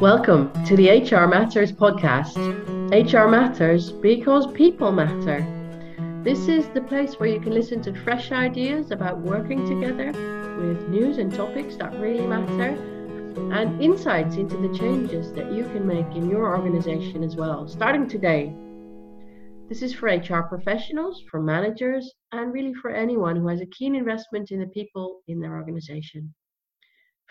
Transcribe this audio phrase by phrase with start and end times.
[0.00, 2.36] Welcome to the HR Matters podcast.
[2.92, 5.44] HR Matters because people matter.
[6.22, 10.12] This is the place where you can listen to fresh ideas about working together
[10.56, 12.78] with news and topics that really matter
[13.52, 18.08] and insights into the changes that you can make in your organization as well, starting
[18.08, 18.54] today.
[19.68, 23.96] This is for HR professionals, for managers, and really for anyone who has a keen
[23.96, 26.32] investment in the people in their organization.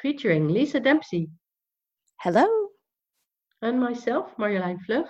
[0.02, 1.30] Featuring Lisa Dempsey,
[2.20, 2.48] Hello.
[3.62, 5.06] And myself, Marjolein Vlug.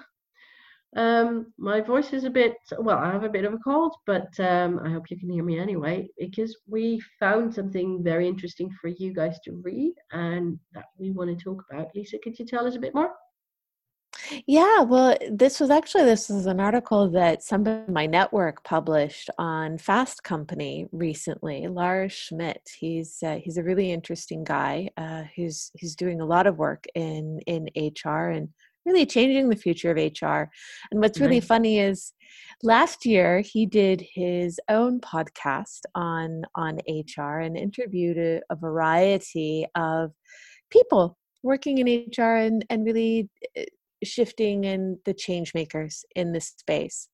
[0.98, 4.38] Um, my voice is a bit, well, I have a bit of a cold, but
[4.40, 8.90] um, I hope you can hear me anyway, because we found something very interesting for
[8.90, 11.88] you guys to read and that we want to talk about.
[11.96, 13.12] Lisa, could you tell us a bit more?
[14.46, 19.30] Yeah, well, this was actually this is an article that somebody in my network published
[19.38, 21.68] on Fast Company recently.
[21.68, 22.70] Lars Schmidt.
[22.78, 26.86] He's uh, he's a really interesting guy uh, who's who's doing a lot of work
[26.96, 28.50] in in HR and
[28.86, 30.50] really changing the future of HR.
[30.92, 31.48] And what's really nice.
[31.48, 32.14] funny is
[32.64, 39.68] last year he did his own podcast on on HR and interviewed a, a variety
[39.76, 40.12] of
[40.72, 43.66] people working in HR and, and really eh,
[44.04, 47.10] shifting and the change makers in this space.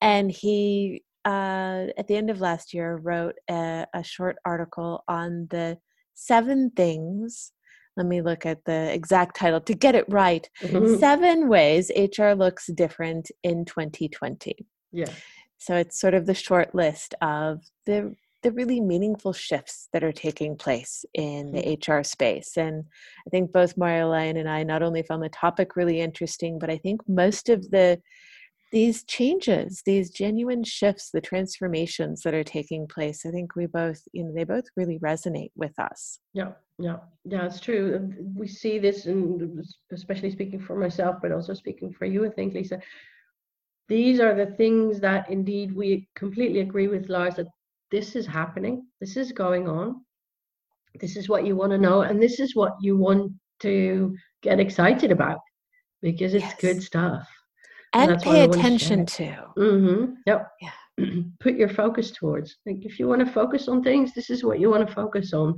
[0.00, 5.46] And he, uh, at the end of last year, wrote a, a short article on
[5.50, 5.78] the
[6.14, 7.52] seven things.
[7.96, 10.48] Let me look at the exact title to get it right.
[10.62, 10.96] Mm-hmm.
[10.96, 14.56] Seven ways HR looks different in 2020.
[14.92, 15.12] Yeah.
[15.58, 20.12] So it's sort of the short list of the the really meaningful shifts that are
[20.12, 22.02] taking place in the HR mm-hmm.
[22.02, 22.56] space.
[22.56, 22.84] And
[23.26, 26.78] I think both Marjolein and I not only found the topic really interesting, but I
[26.78, 28.00] think most of the
[28.72, 34.00] these changes, these genuine shifts, the transformations that are taking place, I think we both,
[34.12, 36.20] you know, they both really resonate with us.
[36.32, 36.96] Yeah, yeah,
[37.26, 38.10] yeah, it's true.
[38.34, 39.62] We see this, and
[39.92, 42.80] especially speaking for myself, but also speaking for you, I think, Lisa.
[43.88, 47.48] These are the things that indeed we completely agree with Lars that
[47.92, 50.02] this is happening, this is going on,
[50.98, 53.30] this is what you want to know, and this is what you want
[53.60, 55.38] to get excited about
[56.00, 56.60] because it's yes.
[56.60, 57.28] good stuff.
[57.92, 59.26] And, and pay attention to.
[59.26, 59.46] to.
[59.58, 60.12] Mm-hmm.
[60.26, 60.48] Yep.
[60.62, 61.06] Yeah.
[61.40, 62.56] Put your focus towards.
[62.66, 65.34] Like if you want to focus on things, this is what you want to focus
[65.34, 65.54] on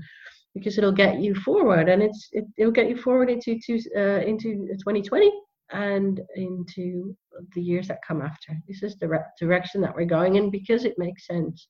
[0.54, 4.20] because it'll get you forward and it's it, will get you forward into to, uh,
[4.24, 5.32] into 2020
[5.72, 7.16] and into
[7.54, 8.52] the years that come after.
[8.68, 11.68] This is the re- direction that we're going in because it makes sense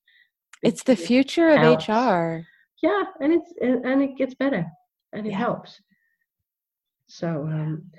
[0.62, 2.46] it's the future of hr
[2.82, 4.66] yeah and it's and it gets better
[5.14, 5.38] and it yeah.
[5.38, 5.80] helps.
[7.06, 7.90] So um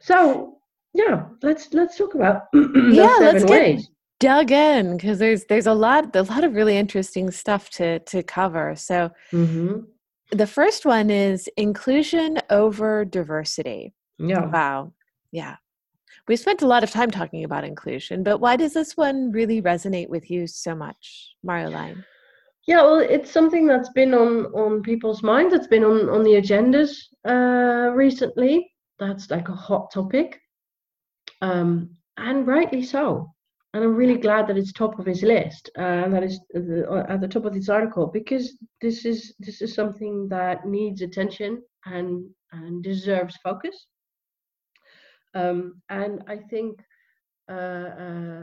[0.00, 0.58] so
[0.92, 3.86] yeah let's let's talk about yeah let's ways.
[3.86, 8.00] get dug in because there's there's a lot a lot of really interesting stuff to
[8.00, 8.74] to cover.
[8.76, 9.80] So mm-hmm.
[10.32, 13.94] the first one is inclusion over diversity.
[14.18, 14.46] Yeah.
[14.46, 14.92] Wow.
[15.32, 15.56] Yeah
[16.28, 19.60] we spent a lot of time talking about inclusion but why does this one really
[19.60, 22.04] resonate with you so much marjolein
[22.66, 25.52] yeah, well, it's something that's been on on people's minds.
[25.52, 26.96] It's been on on the agendas
[27.28, 28.72] uh, recently.
[28.98, 30.40] That's like a hot topic,
[31.42, 33.30] um, and rightly so.
[33.74, 37.04] And I'm really glad that it's top of his list uh, and that is the,
[37.08, 41.60] at the top of this article because this is this is something that needs attention
[41.84, 43.86] and and deserves focus.
[45.34, 46.80] Um, and I think
[47.50, 48.42] uh, uh,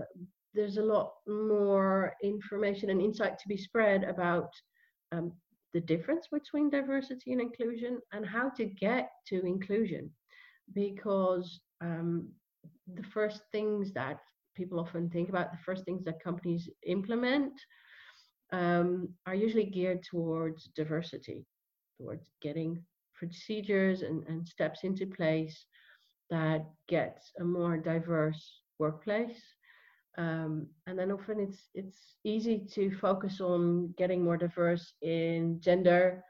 [0.53, 4.51] there's a lot more information and insight to be spread about
[5.11, 5.31] um,
[5.73, 10.09] the difference between diversity and inclusion and how to get to inclusion.
[10.73, 12.27] Because um,
[12.93, 14.19] the first things that
[14.55, 17.53] people often think about the first things that companies implement
[18.51, 21.45] um, are usually geared towards diversity
[22.01, 22.83] towards getting
[23.15, 25.65] procedures and, and steps into place
[26.31, 29.41] that gets a more diverse workplace.
[30.17, 36.23] Um, and then often it's it's easy to focus on getting more diverse in gender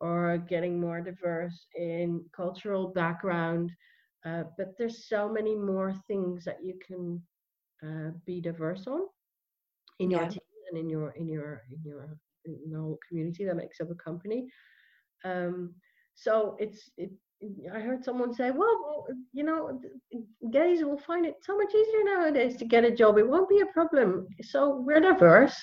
[0.00, 3.72] or getting more diverse in cultural background.
[4.24, 7.22] Uh, but there's so many more things that you can
[7.82, 9.02] uh, be diverse on
[9.98, 10.20] in yeah.
[10.20, 13.80] your team and in your in your in your in the whole community that makes
[13.80, 14.46] up a company.
[15.24, 15.74] Um,
[16.14, 17.10] so it's it,
[17.42, 19.78] I heard someone say, well, you know,
[20.50, 23.18] gays will find it so much easier nowadays to get a job.
[23.18, 24.26] It won't be a problem.
[24.42, 25.54] So we're diverse.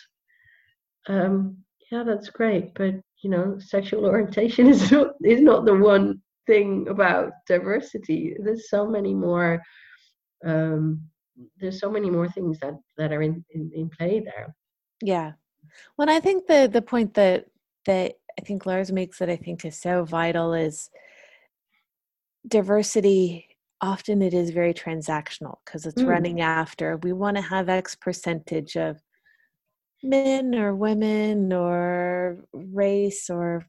[1.08, 1.58] Um,
[1.92, 2.76] yeah, that's great.
[2.76, 8.36] But, you know, sexual orientation is not, is not the one thing about diversity.
[8.40, 9.62] There's so many more,
[10.46, 11.02] um,
[11.60, 14.56] there's so many more things that, that are in, in, in play there.
[15.02, 15.32] Yeah.
[15.98, 17.46] Well, I think the, the point that,
[17.88, 20.92] that I think Lars makes that I think is so vital is,
[22.48, 23.48] diversity
[23.82, 26.08] often it is very transactional because it's Mm.
[26.08, 29.02] running after we want to have x percentage of
[30.02, 33.66] men or women or race or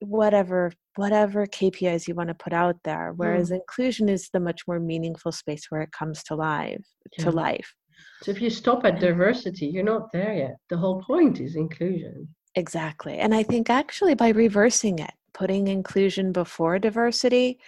[0.00, 4.78] whatever whatever KPIs you want to put out there whereas inclusion is the much more
[4.78, 6.84] meaningful space where it comes to life
[7.18, 7.24] Yeah.
[7.24, 7.74] to life
[8.22, 10.56] So if you stop at diversity, you're not there yet.
[10.70, 12.28] The whole point is inclusion.
[12.56, 17.58] exactly and i think actually by reversing it putting inclusion before diversity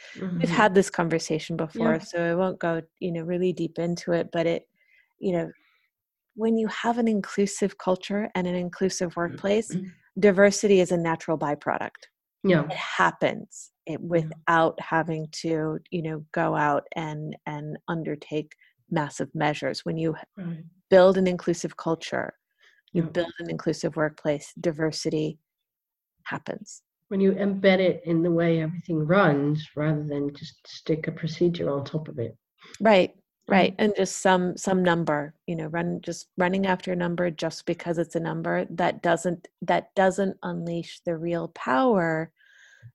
[0.40, 0.50] we've Mhm.
[0.50, 2.00] had this conversation before Yeah.
[2.00, 4.68] so i won't go you know really deep into it but it
[5.18, 5.50] you know
[6.36, 9.92] when you have an inclusive culture and an inclusive workplace Mhm.
[10.18, 12.08] diversity is a natural byproduct
[12.44, 12.62] Yeah.
[12.70, 18.54] it happens it, without having to you know go out and and undertake
[18.90, 20.64] massive measures when you Right.
[20.90, 22.34] build an inclusive culture
[22.94, 23.10] you Yeah.
[23.12, 25.38] build an inclusive workplace diversity
[26.24, 31.12] happens When you embed it in the way everything runs rather than just stick a
[31.12, 32.36] procedure on top of it.
[32.80, 33.12] right
[33.48, 33.82] right Mm-hmm.
[33.84, 37.96] and just some some number you know run just running after a number just because
[37.98, 42.32] it's a number that doesn't that doesn't unleash the real power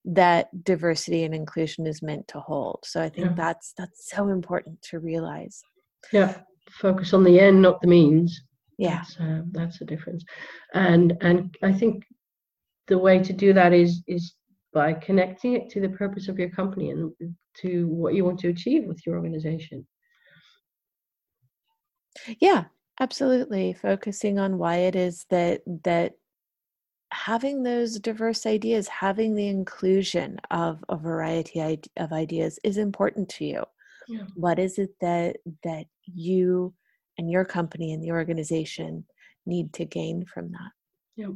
[0.04, 3.34] that diversity and inclusion is meant to hold so i think Yeah.
[3.44, 5.62] that's that's so important to realize
[6.12, 6.32] Yeah.
[6.86, 8.30] Focus on the end, not the means.
[8.78, 10.24] yeah That's, uh, that's the difference.
[10.74, 12.04] And and I think
[12.88, 14.34] the way to do that is is
[14.74, 17.12] by connecting it to the purpose of your company and
[17.58, 19.86] to what you want to achieve with your organization.
[22.40, 22.66] yeah
[23.00, 26.14] absolutely focusing on why it is that that
[27.12, 33.46] having those diverse ideas having the inclusion of a variety of ideas is important to
[33.46, 33.64] you
[34.10, 34.26] Yeah.
[34.36, 36.74] what is it that that you
[37.18, 39.06] and your company and the organization
[39.46, 40.72] need to gain from that
[41.16, 41.32] Yeah.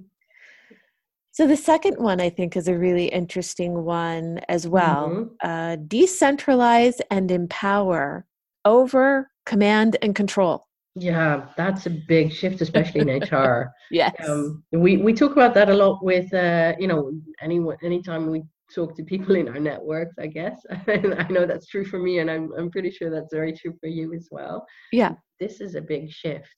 [1.36, 5.30] So the second one i think is a really interesting one as well Mhm.
[5.44, 8.26] uh, decentralize and empower
[8.66, 13.72] over command and control Yeah, that's a big shift, especially in HR.
[13.92, 17.12] yes Um, we we talk about that a lot with uh, you know
[17.42, 18.44] anyone anytime we
[18.74, 20.58] talk to people in our networks, I guess.
[20.88, 23.74] And I know that's true for me, and I'm I'm pretty sure that's very true
[23.82, 24.66] for you as well.
[24.92, 26.58] yeah This is a big shift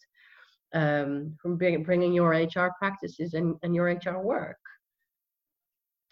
[0.81, 4.57] um, from bringing your HR practices and, and your HR work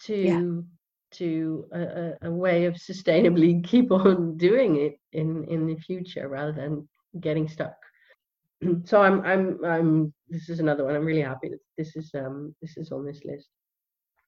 [0.07, 0.65] to
[1.11, 6.27] to a, a, a way of sustainably keep on doing it in in the future
[6.27, 6.87] rather than
[7.21, 7.75] getting stuck.
[8.85, 10.95] so I'm I'm I'm this is another one.
[10.95, 13.47] I'm really happy that this is um this is on this list.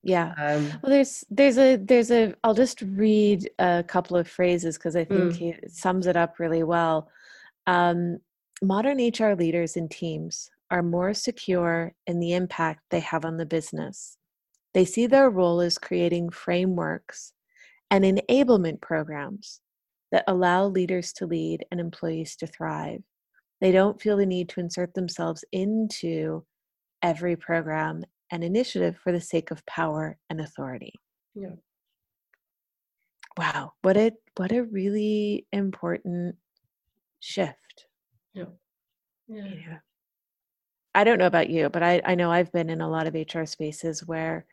[0.03, 4.77] yeah Um Well, there's there's a there's a I'll just read a couple of phrases
[4.77, 5.41] because I think Mm.
[5.65, 7.09] it sums it up really well.
[7.65, 8.19] Um,
[8.61, 13.45] modern HR leaders and teams are more secure in the impact they have on the
[13.45, 14.17] business.
[14.77, 17.33] They see their role as creating frameworks
[17.89, 19.59] and enablement programs
[20.11, 23.01] that allow leaders to lead and employees to thrive.
[23.59, 26.45] They don't feel the need to insert themselves into
[27.01, 30.93] every program and initiative for the sake of power and authority.
[31.33, 31.55] Yeah.
[33.35, 36.35] Wow, what a what a really important
[37.19, 37.87] shift.
[39.27, 39.43] yeah.
[39.43, 39.77] you know.
[40.93, 43.15] I don't know about you, but I, I know I've been in a lot of
[43.15, 44.45] HR spaces where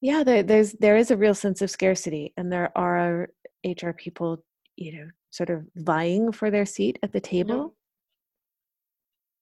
[0.00, 3.28] yeah, there, there's there is a real sense of scarcity and there are
[3.64, 4.44] HR people,
[4.76, 7.74] you know, sort of vying for their seat at the table.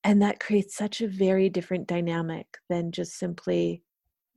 [0.04, 3.82] And that creates such a very different dynamic than just simply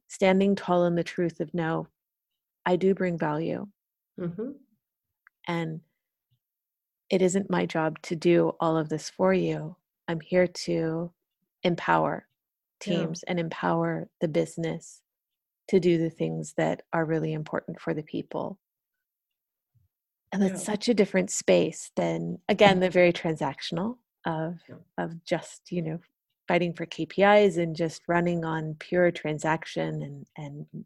[0.07, 1.87] standing tall in the truth of no,
[2.65, 3.67] I do bring value
[4.17, 4.51] hmm
[5.47, 5.81] and
[7.09, 9.75] it isn't my job to do all of this for you.
[10.07, 11.11] I'm here to
[11.63, 12.27] empower
[12.85, 13.07] Yeah.
[13.07, 15.01] teams and empower the business
[15.69, 18.59] to do the things that are really important for the people.
[20.31, 20.73] And that's Yeah.
[20.73, 24.75] such a different space than again the very transactional of Yeah.
[24.97, 25.99] of just, you know,
[26.47, 30.85] fighting for KPIs and just running on pure transaction and and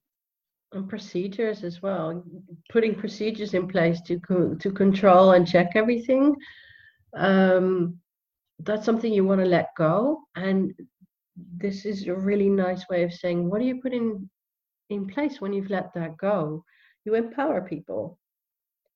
[0.73, 2.23] and procedures as well
[2.69, 6.35] putting procedures in place to co- to control and check everything
[7.15, 7.99] um,
[8.59, 10.73] that's something you want to let go and
[11.57, 14.27] this is a really nice way of saying what do you put in
[14.89, 16.63] in place when you've let that go.
[17.05, 18.17] You empower people.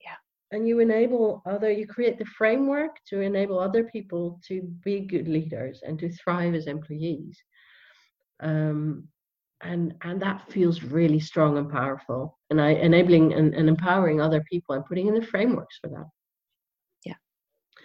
[0.02, 0.16] Yeah.
[0.52, 5.28] and you enable other you create the framework to enable other people to be good
[5.28, 7.38] leaders and to thrive as employees.
[8.40, 9.08] Um,
[9.62, 12.38] and and that feels really strong and powerful.
[12.50, 16.06] And i enabling and, and empowering other people and putting in the frameworks for that.
[17.04, 17.16] Yeah.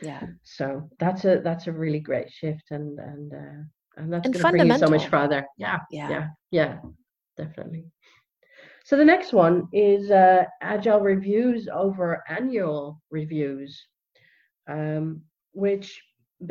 [0.03, 0.23] Yeah.
[0.43, 3.63] So that's a that's a really great shift and and uh,
[3.97, 5.79] and that's going to bring you so much further yeah.
[5.91, 6.11] Yeah.
[6.11, 6.29] yeah.
[6.51, 6.79] Yeah
[7.45, 7.85] definitely
[8.85, 13.71] So the next one is uh, agile reviews over annual reviews,
[14.69, 15.23] um,
[15.53, 15.89] which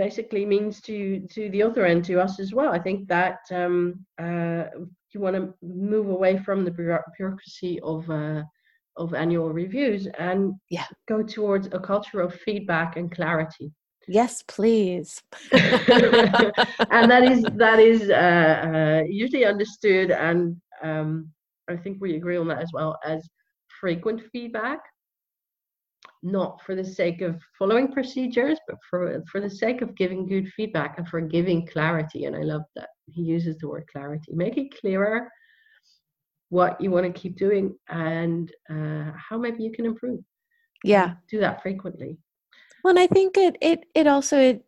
[0.03, 0.97] basically means to
[1.35, 2.71] to the other end to us as well.
[2.71, 4.63] I think that um, uh,
[5.13, 8.43] you want to move away from the bureaucracy of uh,
[8.97, 10.85] of annual reviews and yeah.
[11.07, 13.71] go towards a culture of feedback and clarity.
[14.07, 15.21] Yes, please.
[15.51, 21.31] and that is that is uh, uh, usually understood, and um,
[21.69, 23.27] I think we agree on that as well as
[23.79, 24.79] frequent feedback,
[26.23, 30.47] not for the sake of following procedures, but for for the sake of giving good
[30.55, 32.25] feedback and for giving clarity.
[32.25, 34.33] And I love that he uses the word clarity.
[34.33, 35.29] Make it clearer
[36.49, 40.19] what you want to keep doing and uh, how maybe you can improve.
[40.83, 42.17] Yeah, do that frequently.
[42.83, 44.65] Well, and I think it it it also it it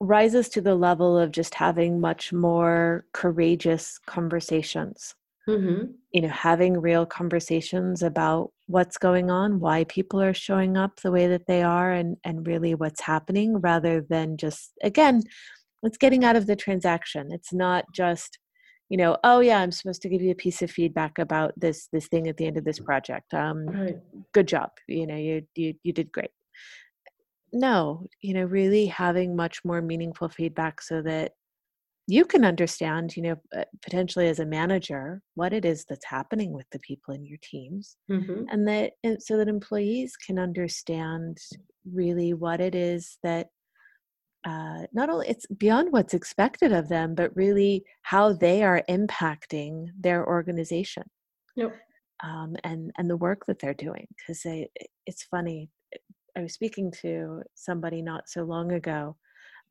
[0.00, 5.14] rises to the level of just having much more courageous conversations.
[5.48, 5.92] Mm-hmm.
[6.12, 11.10] You know, having real conversations about what's going on, why people are showing up the
[11.10, 15.22] way that they are, and and really what's happening, rather than just again,
[15.82, 17.28] it's getting out of the transaction.
[17.32, 18.38] It's not just
[18.88, 21.88] you know oh yeah i'm supposed to give you a piece of feedback about this
[21.92, 23.98] this thing at the end of this project um right.
[24.32, 26.30] good job you know you you you did great
[27.52, 31.32] no, you know, really having much more meaningful feedback so that
[32.10, 36.52] you can understand, you know, uh, potentially as a manager, what it is that's happening
[36.52, 38.44] with the people in your teams, mm-hmm.
[38.50, 41.36] and that and so that employees can understand
[41.92, 43.48] really what it is that
[44.46, 49.88] uh, not only it's beyond what's expected of them, but really how they are impacting
[50.00, 51.02] their organization.
[51.56, 51.76] Yep.
[52.24, 54.46] Um, and and the work that they're doing because
[55.06, 55.68] it's funny
[56.38, 59.16] I was speaking to somebody not so long ago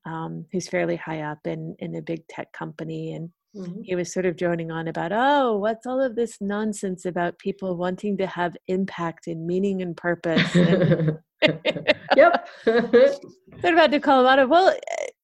[0.06, 3.82] um, who's fairly high up in in a big tech company, and mm-hmm.
[3.84, 7.78] he was sort of droning on about, oh, what's all of this nonsense about people
[7.78, 10.56] wanting to have impact and meaning and purpose?
[10.56, 11.20] And,
[12.18, 12.50] yep.
[12.66, 14.76] They're about to call him out of well.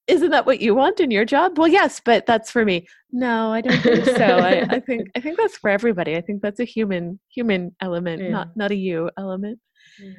[0.07, 1.57] Isn't that what you want in your job?
[1.57, 2.87] Well, yes, but that's for me.
[3.11, 4.13] No, I don't think so.
[4.37, 6.15] I, I think I think that's for everybody.
[6.15, 8.29] I think that's a human human element, yeah.
[8.29, 9.59] not not a you element.
[10.01, 10.11] Yeah.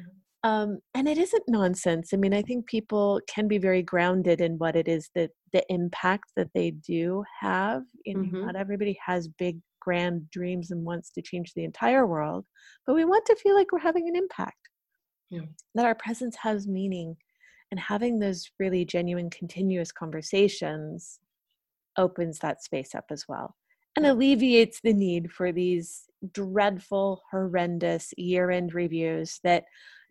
[0.45, 2.13] Um, and it isn't nonsense.
[2.13, 5.63] I mean, I think people can be very grounded in what it is that the
[5.73, 7.81] impact that they do have.
[8.05, 8.45] You know, mm-hmm.
[8.45, 12.45] Not everybody has big, grand dreams and wants to change the entire world,
[12.85, 14.69] but we want to feel like we're having an impact.
[15.31, 15.41] Yeah.
[15.73, 17.17] That our presence has meaning,
[17.71, 21.19] and having those really genuine, continuous conversations
[21.97, 23.55] opens that space up as well
[23.95, 29.63] and alleviates the need for these dreadful, horrendous year end reviews that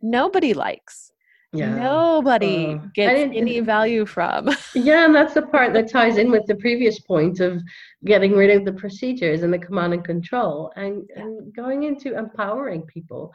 [0.03, 1.13] nobody likes.
[1.53, 1.77] Yeah.
[1.77, 4.51] Nobody uh, gets any value from.
[4.75, 7.63] yeah, and that's the part that ties in with the previous point of
[8.05, 12.83] getting rid of the procedures and the command and control and, and going into empowering
[12.83, 13.33] people.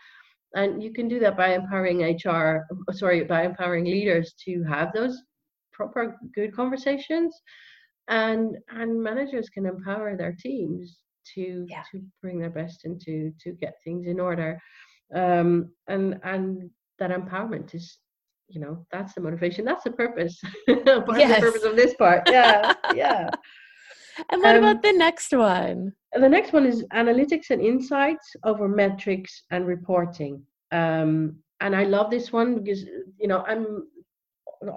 [0.54, 5.22] And you can do that by empowering HR, sorry, by empowering leaders to have those
[5.72, 7.42] proper good conversations
[8.10, 10.98] and and managers can empower their teams
[11.36, 11.84] to yeah.
[11.92, 14.60] to bring their best into to get things in order
[15.16, 17.98] um, and and that empowerment is
[18.48, 21.36] you know that's the motivation that's the purpose part yes.
[21.36, 23.30] the purpose of this part yeah yeah
[24.32, 28.68] and what um, about the next one the next one is analytics and insights over
[28.68, 32.84] metrics and reporting um, and i love this one because
[33.18, 33.88] you know i'm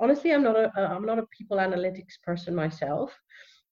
[0.01, 3.13] honestly i'm not a i'm not a people analytics person myself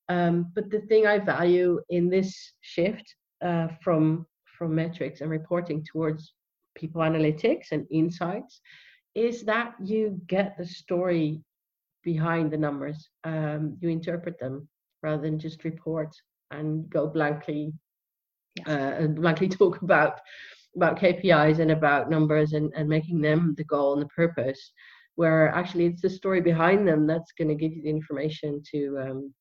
[0.09, 3.15] um, but the thing i value in this shift
[3.45, 4.27] uh, from
[4.59, 6.35] from metrics and reporting towards
[6.75, 8.61] people analytics and insights
[9.15, 11.43] is that you get the story
[12.03, 13.09] behind the numbers.
[13.25, 14.69] Um, you interpret them
[15.03, 16.15] rather than just report
[16.51, 17.73] and go blankly
[18.67, 20.21] uh, and blankly talk about
[20.77, 24.73] about KPIs and about numbers and, and making them the goal and the purpose.
[25.17, 28.99] Where actually it's the story behind them that's going to give you the information to
[29.01, 29.35] um,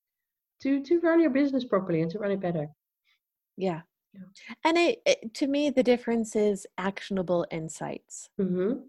[0.63, 2.67] to to run your business properly and to run it better.
[3.57, 3.81] Yeah, yeah.
[4.63, 8.79] And it, it, to me, the difference is actionable insights, mm-hmm.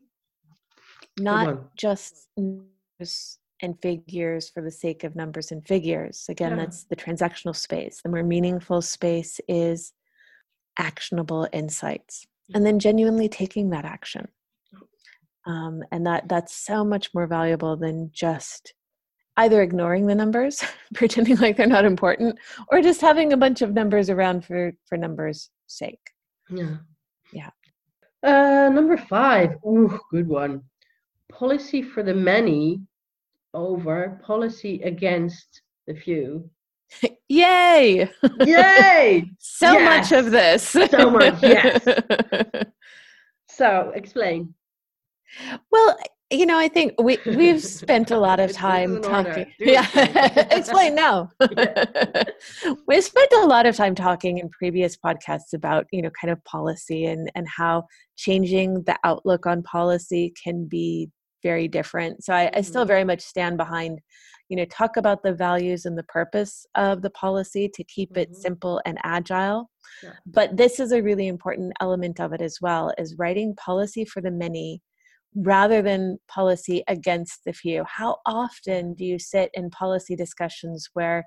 [1.19, 6.25] not just numbers and figures for the sake of numbers and figures.
[6.29, 6.57] Again, yeah.
[6.57, 8.01] that's the transactional space.
[8.03, 9.93] The more meaningful space is
[10.79, 14.29] actionable insights, and then genuinely taking that action.
[15.47, 18.75] Um, and that that's so much more valuable than just
[19.37, 20.63] either ignoring the numbers,
[20.95, 22.39] pretending like they're not important,
[22.71, 26.01] or just having a bunch of numbers around for for numbers' sake.
[26.51, 26.77] Yeah.
[27.33, 27.51] Yeah.
[28.23, 29.55] Uh, number five.
[29.67, 30.63] Ooh, good one.
[31.31, 32.81] Policy for the many
[33.55, 36.51] over policy against the few.
[37.29, 38.09] Yay!
[38.41, 39.25] Yay!
[39.39, 40.11] so Yes.
[40.11, 40.63] much of this.
[40.69, 41.85] So much, yes.
[43.49, 44.55] So explain.
[45.71, 45.97] well,
[46.31, 49.53] you know, I think we we've spent a lot of time talking.
[49.59, 49.87] Yeah,
[50.51, 50.95] explain.
[50.95, 51.31] now.
[52.87, 56.43] we've spent a lot of time talking in previous podcasts about you know kind of
[56.45, 57.85] policy and and how
[58.17, 61.11] changing the outlook on policy can be
[61.43, 62.23] very different.
[62.25, 62.89] So I, I still Mhm.
[62.89, 64.01] very much stand behind
[64.49, 68.31] you know talk about the values and the purpose of the policy to keep it
[68.31, 68.37] Mhm.
[68.37, 69.71] simple and agile
[70.03, 70.13] Yeah.
[70.27, 74.21] but this is a really important element of it as well is writing policy for
[74.21, 74.83] the many
[75.35, 81.25] rather than policy against the few how often do you sit in policy discussions where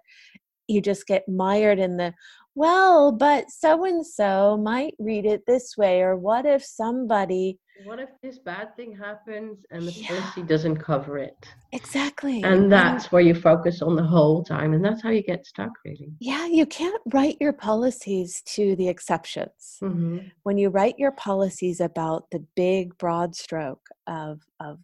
[0.67, 2.13] you just get mired in the
[2.55, 7.99] well but so and so might read it this way or what if somebody What
[7.99, 10.07] if this bad thing happens and the Yeah.
[10.07, 11.35] policy doesn't cover it?
[11.71, 15.45] exactly And that's where you focus on the whole time, and that's how you get
[15.45, 16.13] stuck, really.
[16.19, 20.19] yeah you can't write your policies to the exceptions Mm-hmm.
[20.43, 24.79] when you write your policies about the big broad stroke of of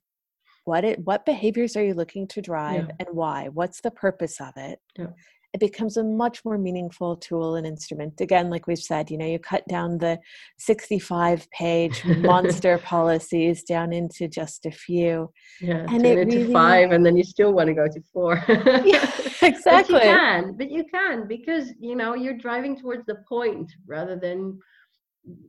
[0.65, 2.96] what it what behaviors are you looking to drive Yeah.
[3.05, 5.08] and why what's the purpose of it Yeah.
[5.53, 9.25] It becomes a much more meaningful tool and instrument again like we've said you know
[9.25, 10.18] you cut down the
[10.60, 16.53] 65 page monster policies down into just a few Yeah, And turn it into really-
[16.53, 18.44] five, and then you still want to go to four.
[18.86, 19.10] yeah
[19.41, 20.00] exactly.
[20.00, 24.15] But you can, but you can because you know you're driving towards the point rather
[24.15, 24.60] than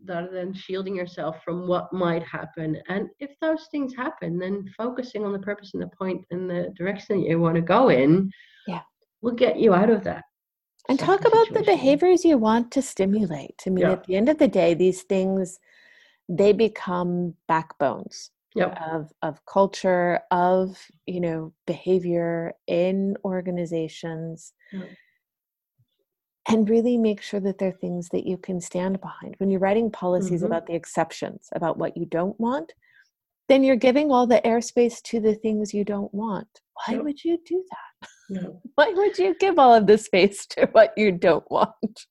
[0.06, 2.76] rather than shielding yourself from what might happen.
[2.88, 6.72] And if those things happen, then focusing on the purpose and the point and the
[6.76, 8.30] direction that you want to go in.
[9.22, 10.24] Will get you out of that.
[10.88, 13.92] and talk about the behaviors you want to stimulate i mean Yeah.
[13.92, 15.58] at the end of the day these things
[16.28, 18.70] they become backbones Yep.
[18.92, 24.52] of of culture of you know behavior in organizations
[26.48, 29.90] and really make sure that they're things that you can stand behind when you're writing
[29.90, 30.46] policies Mhm.
[30.46, 32.72] about the exceptions about what you don't want
[33.48, 37.02] then you're giving all the airspace to the things you don't want why Yep.
[37.04, 38.60] would you do that No.
[38.76, 42.06] why would you give all of the space to what you don't want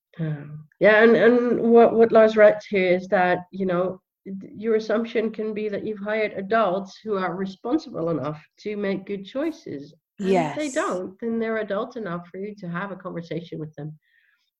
[0.80, 5.54] yeah, and, and what, what Lars writes here is that, you know, your assumption can
[5.54, 9.94] be that you've hired adults who are responsible enough to make good choices.
[10.18, 13.74] And if they don't, then they're adult enough for you to have a conversation with
[13.74, 13.98] them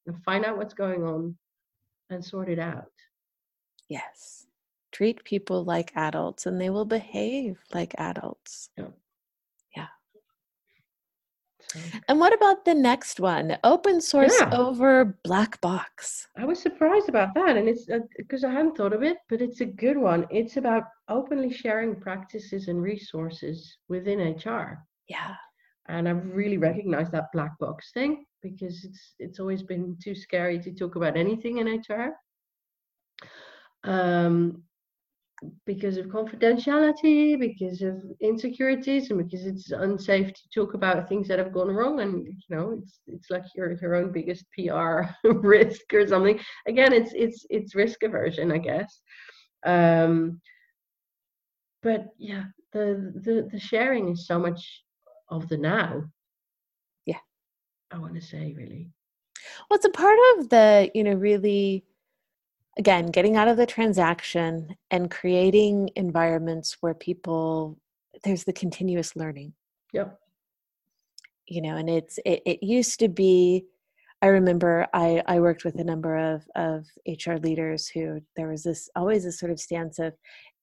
[0.07, 1.37] and find out what's going on
[2.09, 2.91] and sort it out.
[3.89, 4.47] Yes.
[4.93, 8.71] Treat people like adults and they will behave like adults.
[8.79, 8.93] So
[12.09, 13.57] And what about the next one?
[13.65, 14.51] Open source Yeah.
[14.57, 16.27] over black box.
[16.37, 19.61] I was surprised about that, and it's because I hadn't thought of it, but it's
[19.61, 20.27] a good one.
[20.31, 24.79] It's about openly sharing practices and resources within HR.
[25.09, 25.35] Yeah.
[25.89, 30.59] and I've really recognized that black box thing because it's it's always been too scary
[30.61, 32.15] to talk about anything in HR.
[33.85, 34.63] Um,
[35.67, 41.39] because of confidentiality, because of insecurities, and because it's unsafe to talk about things that
[41.39, 45.93] have gone wrong, and you know, it's it's like your your own biggest PR risk
[45.93, 46.39] or something.
[46.67, 49.01] Again, it's it's it's risk aversion, I guess.
[49.65, 50.41] Um,
[51.83, 54.83] but yeah, the the the sharing is so much
[55.29, 56.03] of the now.
[57.07, 57.19] Yeah.
[57.91, 58.91] I want to say really.
[59.69, 61.85] Well, it's a part of the, you know, really,
[62.81, 67.79] again, getting out of the transaction and creating environments where people,
[68.25, 69.53] there's the continuous learning.
[69.93, 70.19] Yep.
[71.47, 73.65] you know and it's it, it used to be
[74.23, 76.87] i remember i i worked with a number of of
[77.27, 80.15] hr leaders who there was this always this sort of stance of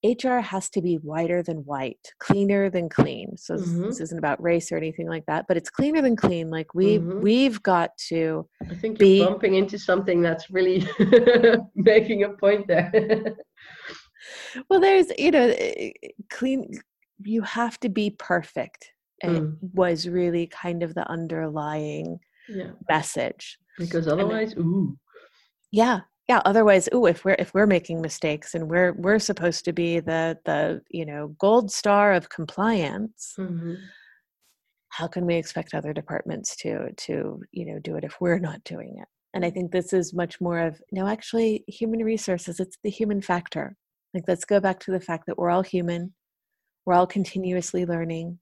[0.04, 3.88] hr has to be whiter than white cleaner than clean so this, Mhm.
[3.88, 7.00] this isn't about race or anything like that but it's cleaner than clean like we
[7.00, 7.22] Mhm.
[7.22, 10.80] we've got to I think you're bumping into something that's really
[11.76, 12.92] making a point there.
[14.70, 16.70] well there's you know eh, eh, clean
[17.24, 18.92] you have to be perfect
[19.24, 19.58] And it Mm.
[19.74, 22.72] was really kind of the underlying yeah.
[22.88, 24.96] message Because otherwise, ooh.
[25.72, 29.74] yeah yeah otherwise ooh if we're if we're making mistakes and we're we're supposed to
[29.74, 33.78] be the the you know gold star of compliance Mhm.
[34.90, 38.64] how can we expect other departments to to you know do it if we're not
[38.64, 42.78] doing it and i think this is much more of no actually human resources it's
[42.84, 43.76] the human factor
[44.14, 46.14] like let's go back to the fact that we're all human
[46.86, 48.40] we're all continuously learning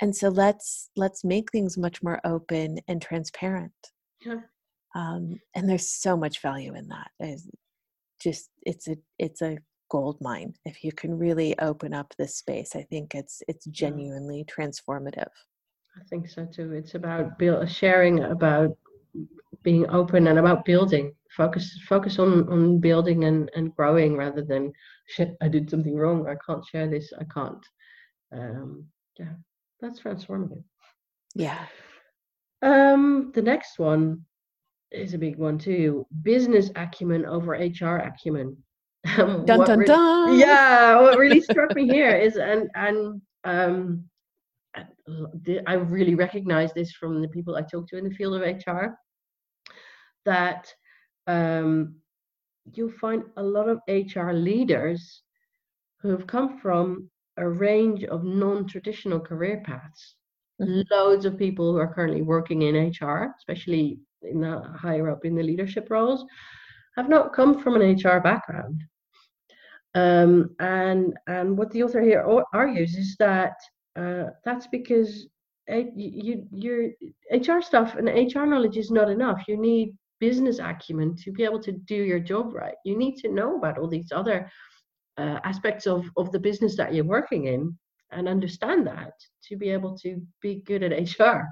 [0.00, 3.72] and so let's let's make things much more open and transparent
[4.24, 4.40] Yeah.
[4.94, 7.48] Um, and there's so much value in that It's
[8.20, 9.58] just it's a it's a
[9.90, 10.54] gold mine.
[10.64, 15.30] If you can really open up this space i think it's it's genuinely transformative.
[15.96, 16.72] I think so too.
[16.72, 18.76] It's about build, sharing about
[19.62, 21.14] being open and about building.
[21.36, 24.72] Focus focus on on building and and growing rather than
[25.08, 26.26] shit i did something wrong.
[26.28, 27.12] I can't share this.
[27.18, 27.64] I can't.
[28.32, 28.86] Um
[29.18, 29.34] yeah
[29.80, 30.64] that's transformative.
[31.34, 31.66] Yeah.
[32.62, 34.24] Um the next one
[34.92, 38.56] is a big one too business acumen over hr acumen
[39.16, 44.04] dun dun really, dun yeah what really struck me here is and and um
[45.66, 48.96] I really recognize this from the people I talk to in the field of HR
[50.24, 50.72] that
[51.26, 51.96] um,
[52.72, 55.22] you'll find a lot of HR leaders
[56.00, 60.16] who have come from a range of non-traditional career paths.
[60.60, 60.82] Mm-hmm.
[60.90, 65.34] Loads of people who are currently working in HR, especially in that higher up in
[65.34, 66.24] the leadership roles,
[66.96, 68.82] have not come from an HR background.
[69.94, 73.54] Um, and and what the author here argues is that
[73.96, 75.26] uh, that's because
[75.68, 76.90] you, your
[77.30, 79.42] HR stuff and HR knowledge is not enough.
[79.46, 82.74] You need business acumen to be able to do your job right.
[82.84, 84.50] You need to know about all these other
[85.18, 87.76] uh, aspects of, of the business that you're working in
[88.12, 89.12] and understand that
[89.48, 91.42] to be able to be good at HR.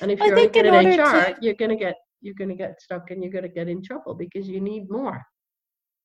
[0.00, 1.36] And if you're good at HR, to...
[1.40, 4.60] you're gonna get you're gonna get stuck and you're gonna get in trouble because you
[4.60, 5.22] need more.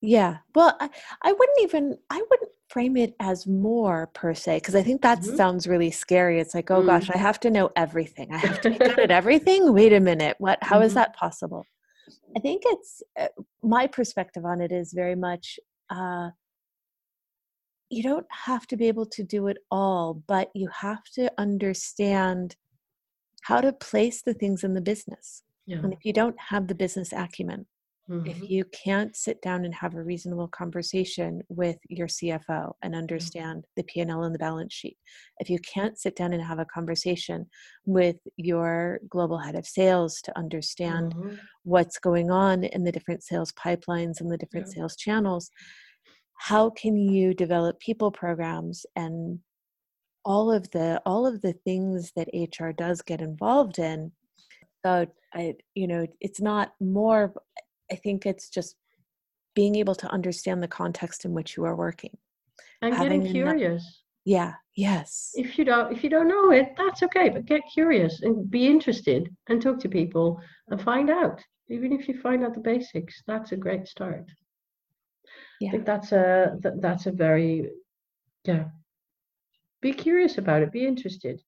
[0.01, 0.37] Yeah.
[0.55, 0.89] Well, I,
[1.23, 5.19] I wouldn't even I wouldn't frame it as more per se because i think that
[5.19, 5.35] mm-hmm.
[5.35, 6.87] sounds really scary it's like oh mm-hmm.
[6.87, 9.99] gosh i have to know everything i have to be good at everything wait a
[9.99, 10.85] minute what How mm-hmm.
[10.85, 11.65] is that possible
[12.37, 13.27] i think it's uh,
[13.63, 16.29] my perspective on it is very much uh,
[17.89, 22.55] you don't have to be able to do it all but you have to understand
[23.43, 25.77] how to place the things in the business yeah.
[25.77, 27.65] and if you don't have the business acumen
[28.09, 28.27] Mm-hmm.
[28.27, 32.99] If you can't sit down and have a reasonable conversation with your CFO and mm-hmm.
[32.99, 33.71] understand mm-hmm.
[33.75, 34.97] the P&L and the balance sheet,
[35.39, 37.45] if you can't sit down and have a conversation
[37.85, 41.35] with your global head of sales to understand mm-hmm.
[41.63, 44.81] what's going on in the different sales pipelines and the different yeah.
[44.81, 45.51] sales channels,
[46.39, 49.39] how can you develop people programs and
[50.25, 54.11] all of the all of the things that HR does get involved in
[54.85, 57.33] so I, you know, it's not more
[57.91, 58.75] I think it's just
[59.55, 62.15] being able to understand the context in which you are working.
[62.81, 63.81] And getting curious.
[63.81, 63.93] Enough,
[64.25, 65.31] yeah, yes.
[65.35, 68.67] If you don't if you don't know it, that's okay, but get curious and be
[68.67, 71.43] interested and talk to people and find out.
[71.69, 74.25] Even if you find out the basics, that's a great start.
[75.59, 75.69] Yeah.
[75.69, 77.69] I think that's a that, that's a very
[78.45, 78.65] yeah.
[79.81, 81.41] Be curious about it, be interested.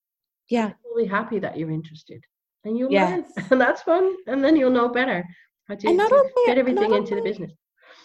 [0.50, 0.72] Yeah.
[0.98, 2.24] Be happy that you're interested.
[2.64, 3.32] And you'll yes.
[3.36, 3.48] learn.
[3.52, 4.16] And that's fun.
[4.28, 5.26] And then you'll know better
[5.68, 7.52] how do you not only, get everything into the business?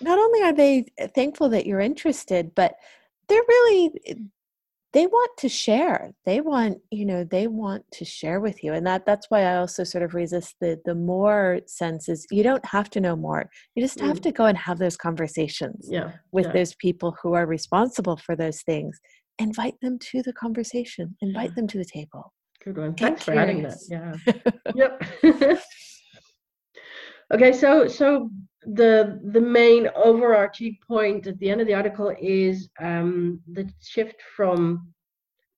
[0.00, 2.74] Not only are they thankful that you're interested, but
[3.28, 3.92] they're really
[4.92, 8.86] they want to share they want you know they want to share with you and
[8.86, 12.64] that that's why i also sort of resist the the more sense is you don't
[12.64, 14.22] have to know more you just have mm.
[14.22, 16.52] to go and have those conversations yeah, with yeah.
[16.52, 18.98] those people who are responsible for those things
[19.38, 22.32] invite them to the conversation invite them to the table.
[22.64, 22.94] Good one.
[22.94, 23.78] Thanks for adding that.
[23.88, 24.16] yeah.
[24.74, 25.62] Yep.
[27.34, 28.30] Okay, so so
[28.62, 34.22] the the main overarching point at the end of the article is um, the shift
[34.36, 34.94] from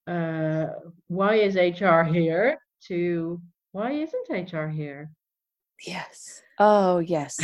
[0.07, 0.69] uh,
[1.09, 2.59] why is HR here?
[2.87, 3.41] to
[3.73, 5.11] why isn't HR here?
[5.87, 6.43] Yes.
[6.59, 7.39] Oh, yes.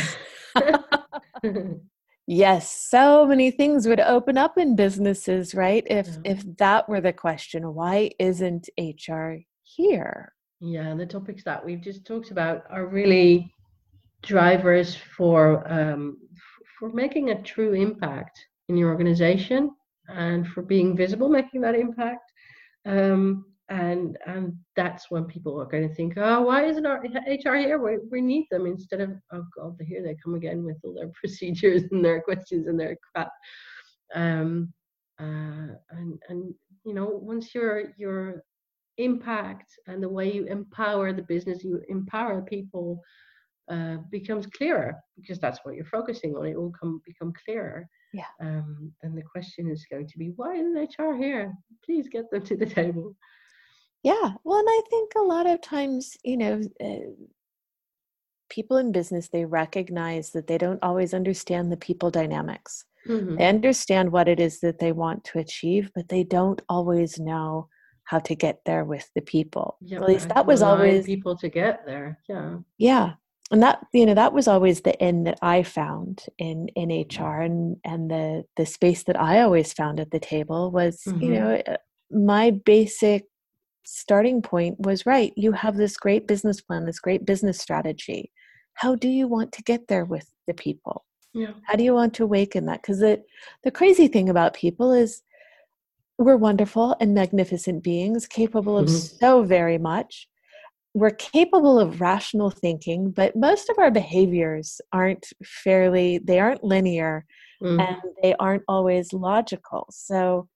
[2.27, 5.83] yes, so many things would open up in businesses, right?
[5.89, 6.31] If yeah.
[6.31, 10.33] if that were the question, why isn't HR here?
[10.61, 13.53] Yeah, and the topics that we've just talked about are really
[14.23, 16.17] drivers for um,
[16.79, 19.71] for making a true impact in your organization
[20.07, 22.31] and for being visible, making that impact.
[22.85, 27.55] Um, and and that's when people are going to think, oh, why isn't our HR
[27.55, 27.79] here?
[27.79, 31.11] We, we need them instead of oh god, here they come again with all their
[31.19, 33.31] procedures and their questions and their crap.
[34.13, 34.71] Um,
[35.19, 38.43] uh, and and you know once your your
[38.97, 43.01] impact and the way you empower the business, you empower people
[43.71, 46.45] uh, becomes clearer because that's what you're focusing on.
[46.45, 47.87] It will come become clearer.
[48.13, 48.25] Yeah.
[48.39, 51.53] Um, and the question is going to be, why isn't HR here?
[51.83, 53.15] Please get them to the table.
[54.05, 54.33] Yeah.
[54.43, 57.09] Well, and I think a lot of times, you know, uh,
[58.51, 62.85] people in business they recognize that they don't always understand the people dynamics.
[63.07, 63.37] Mm-hmm.
[63.37, 67.67] They understand what it is that they want to achieve, but they don't always know
[68.03, 69.77] how to get there with the people.
[69.81, 72.19] Yeah, At least that was always people to get there.
[72.29, 72.57] Yeah.
[72.77, 73.13] Yeah
[73.51, 77.41] and that you know that was always the end that i found in in hr
[77.41, 81.21] and and the the space that i always found at the table was mm-hmm.
[81.21, 81.77] you know uh,
[82.09, 83.25] my basic
[83.85, 85.31] starting point was right.
[85.35, 88.31] You have this great business plan, this great business strategy.
[88.73, 91.05] How do you want to get there with the people?
[91.33, 91.53] Yeah.
[91.63, 92.81] How do you want to awaken that?
[92.81, 93.21] Because the,
[93.63, 95.21] the crazy thing about people is
[96.17, 99.19] we're wonderful and magnificent beings, capable of Mhm.
[99.19, 100.27] so very much.
[100.93, 107.25] We're capable of rational thinking, but most of our behaviors aren't fairly, they aren't linear
[107.61, 107.81] Mm.
[107.87, 109.87] and they aren't always logical.
[109.89, 110.47] So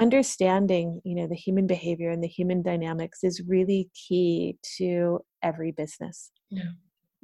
[0.00, 5.72] understanding, you know, the human behavior and the human dynamics is really key to every
[5.72, 6.30] business.
[6.48, 6.70] Yeah.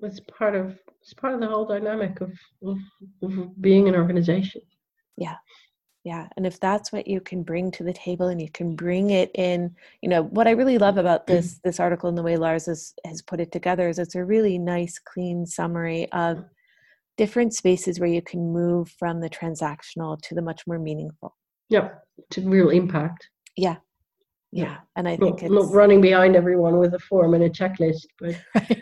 [0.02, 2.32] It's part of it's part of the whole dynamic of,
[2.64, 2.76] of,
[3.22, 4.60] of being an organization.
[5.16, 5.36] Yeah,
[6.04, 6.28] Yeah.
[6.36, 9.30] and if that's what you can bring to the table and you can bring it
[9.34, 11.36] in, you know, what I really love about mm-hmm.
[11.36, 14.24] this this article and the way Lars has, has put it together is it's a
[14.24, 16.44] really nice clean summary of
[17.16, 21.34] different spaces where you can move from the transactional to the much more meaningful.
[21.70, 22.02] Yep.
[22.30, 23.28] To real impact.
[23.56, 23.76] Yeah.
[24.52, 24.64] Yeah.
[24.64, 24.76] Yeah.
[24.96, 28.06] And I Not, think it's not running behind everyone with a form and a checklist,
[28.18, 28.36] but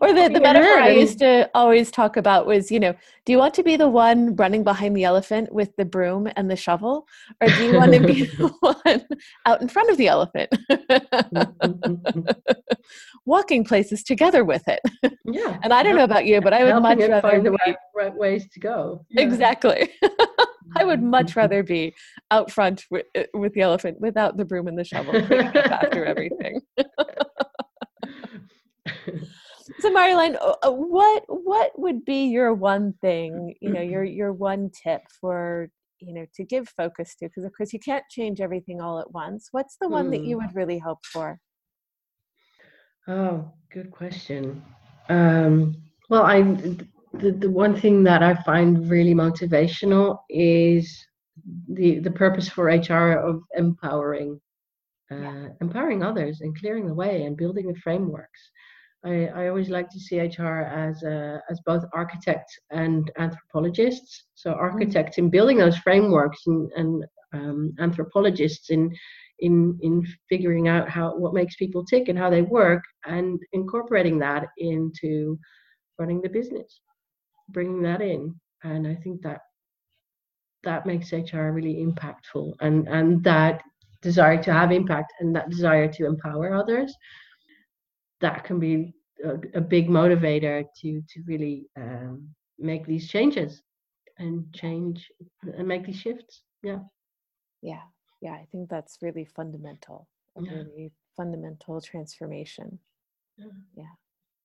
[0.00, 3.38] or the, the metaphor I used to always talk about was, you know, do you
[3.38, 7.06] want to be the one running behind the elephant with the broom and the shovel?
[7.40, 9.02] Or do you want to be the one
[9.46, 10.50] out in front of the elephant?
[13.24, 14.80] Walking places together with it.
[15.24, 15.58] yeah.
[15.62, 18.14] And I don't know about you, but I would much rather find the right, right
[18.14, 19.04] ways to go.
[19.10, 19.22] Yeah.
[19.22, 19.90] exactly.
[20.74, 21.36] I would much Mhm.
[21.36, 21.94] rather be
[22.30, 25.14] out front with, with the elephant without the broom and the shovel
[25.70, 26.60] after everything.
[29.80, 34.32] So Marjolein, uh, uh, what what would be your one thing, you know, your your
[34.32, 38.40] one tip for, you know, to give focus to because of course you can't change
[38.40, 39.48] everything all at once.
[39.50, 40.40] What's the one that you Mm.
[40.46, 41.40] would really hope for?
[43.08, 44.62] Oh, good question.
[45.08, 45.76] Um,
[46.08, 46.42] well, I
[47.18, 51.06] the, the one thing that I find really motivational is
[51.68, 54.40] the the purpose for HR of empowering,
[55.12, 55.48] uh, Yeah.
[55.60, 58.40] empowering others and clearing the way and building the frameworks.
[59.04, 64.24] I, I always like to see HR as a, as both architects and anthropologists.
[64.34, 68.90] So architects in building those frameworks and, and um, anthropologists in
[69.40, 74.18] in in figuring out how what makes people tick and how they work and incorporating
[74.20, 75.38] that into
[75.98, 76.80] running the business
[77.48, 79.40] bringing that in and i think that
[80.64, 83.62] that makes hr really impactful and and that
[84.02, 86.94] desire to have impact and that desire to empower others
[88.20, 88.92] that can be
[89.24, 92.28] a, a big motivator to to really um,
[92.58, 93.62] make these changes
[94.18, 95.10] and change
[95.56, 96.78] and make these shifts yeah
[97.62, 97.82] Yeah.
[98.20, 100.08] Yeah, I think that's really fundamental.
[100.36, 100.52] A Yeah.
[100.52, 102.78] really fundamental transformation.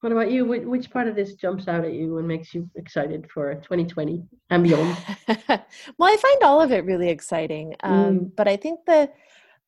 [0.01, 0.45] What about you?
[0.45, 4.23] Which, which part of this jumps out at you and makes you excited for 2020
[4.49, 4.97] and beyond?
[5.27, 7.75] well, I find all of it really exciting.
[7.83, 8.31] Um, Mm.
[8.35, 9.11] But I think the,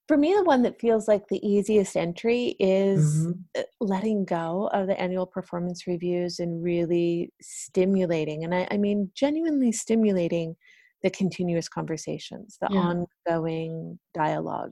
[0.08, 3.44] for me, the one that feels like the easiest entry is Mhm.
[3.58, 8.44] uh, letting go of the annual performance reviews and really stimulating.
[8.44, 10.56] And I, I mean, genuinely stimulating
[11.04, 12.94] the continuous conversations, the Yeah.
[13.28, 14.72] ongoing dialogue.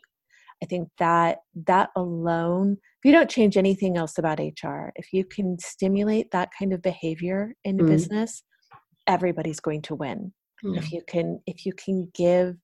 [0.64, 5.26] I think that that alone, if you don't change anything else about HR, if you
[5.26, 7.88] can stimulate that kind of behavior in a Mhm.
[7.90, 8.44] business,
[9.08, 10.34] everybody's going to win.
[10.64, 10.80] Yeah.
[10.80, 12.58] If you can if you can give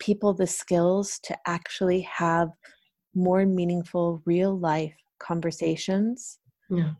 [0.00, 2.50] people the skills to actually have
[3.14, 6.94] more meaningful real life conversations, Yeah.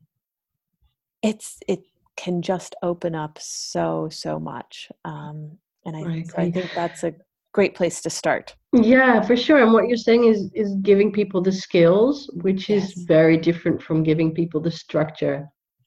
[1.23, 1.81] it's it
[2.17, 4.91] can just open up so so much.
[5.05, 7.15] Um, and I, I so I think that's a
[7.57, 8.55] great place to start.
[8.75, 9.63] Yeah, for sure.
[9.63, 12.85] And what you're saying is is giving people the skills, which is
[13.17, 15.39] very different from giving people the structure.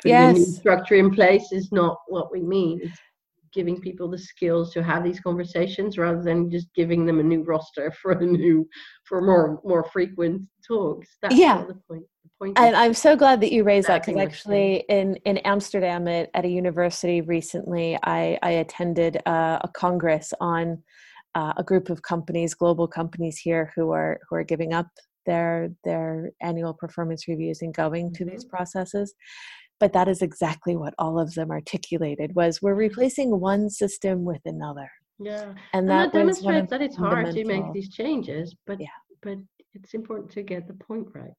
[0.02, 0.56] Putting Yes.
[0.62, 2.80] structure in place is not what we mean.
[2.82, 3.00] It's
[3.54, 7.44] giving people the skills to have these conversations rather than just giving them a new
[7.44, 8.58] roster for a new
[9.08, 11.10] for more more frequent talks.
[11.22, 11.58] That's Yeah.
[11.72, 12.06] the point.
[12.26, 16.02] The point And I'm so glad that you raised that because actually, in in Amsterdam
[16.08, 20.66] at, at a university recently, I I attended a, a congress on
[21.36, 24.88] uh, a group of companies, global companies here who are who are giving up
[25.26, 29.14] their their annual performance reviews and going to these processes.
[29.80, 34.42] But that is exactly what all of them articulated was we're replacing one system with
[34.46, 34.90] another,
[35.20, 35.44] yeah.
[35.44, 38.88] and, And that, that demonstrates that it's hard to make these changes, but Yeah.
[39.22, 39.38] but
[39.74, 41.34] it's important to get the point right.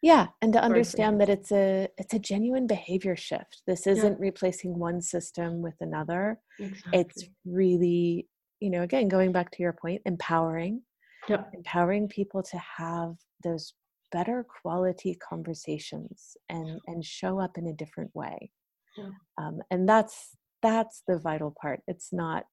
[0.00, 3.62] Yeah, and to understand that it's a it's a genuine behavior shift.
[3.66, 6.38] This isn't replacing one system with another.
[6.60, 7.00] Exactly.
[7.00, 8.28] It's really,
[8.60, 10.82] you know, again going back to your point, empowering,
[11.28, 11.44] yeah.
[11.52, 13.74] empowering people to have those
[14.12, 18.50] better quality conversations and and show up in a different way.
[18.96, 19.10] Yeah.
[19.38, 21.80] Um, and that's that's the vital part.
[21.86, 22.44] It's not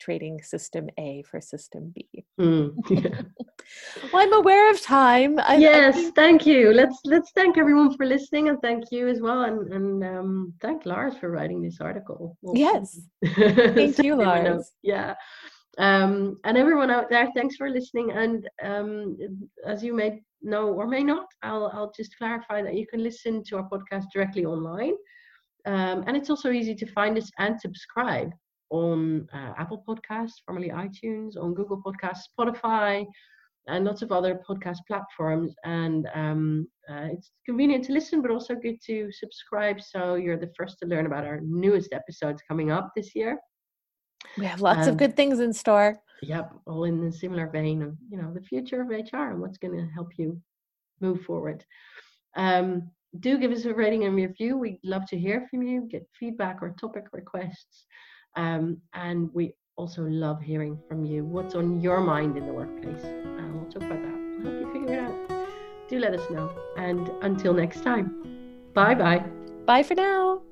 [0.00, 2.24] trading system A for system B.
[2.40, 3.22] Mm, yeah.
[4.12, 5.38] well, I'm aware of time.
[5.38, 6.72] I, yes, I thank you.
[6.72, 10.84] Let's let's thank everyone for listening, and thank you as well, and and um, thank
[10.86, 12.36] Lars for writing this article.
[12.42, 13.00] We'll yes,
[13.34, 14.72] thank you, Lars.
[14.82, 15.14] Yeah,
[15.78, 18.12] um, and everyone out there, thanks for listening.
[18.12, 19.16] And um,
[19.66, 23.42] as you may know or may not, I'll I'll just clarify that you can listen
[23.44, 24.94] to our podcast directly online,
[25.66, 28.32] um, and it's also easy to find us and subscribe
[28.70, 33.06] on uh, Apple Podcasts, formerly iTunes, on Google Podcasts, Spotify,
[33.66, 35.54] and lots of other podcast platforms.
[35.64, 40.52] And um, uh, it's convenient to listen, but also good to subscribe so you're the
[40.56, 43.38] first to learn about our newest episodes coming up this year.
[44.38, 46.00] We have lots um, of good things in store.
[46.22, 49.58] Yep, all in the similar vein of you know the future of HR and what's
[49.58, 50.40] going to help you
[51.00, 51.64] move forward.
[52.36, 54.56] Um, do give us a rating and review.
[54.56, 57.86] We'd love to hear from you, get feedback or topic requests.
[58.36, 61.24] Um, and we also love hearing from you.
[61.24, 63.04] What's on your mind in the workplace?
[63.04, 64.40] And uh, we'll talk about that.
[64.42, 65.48] We'll help you figure it out.
[65.88, 66.52] Do let us know.
[66.76, 68.24] And until next time,
[68.72, 69.24] bye bye.
[69.66, 70.42] Bye for now.